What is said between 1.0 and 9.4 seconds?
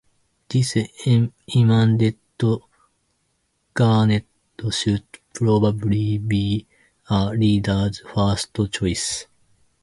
emended Garnett should probably be a reader's first choice.